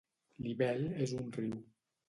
[0.45, 1.57] L'Ivel és un riu.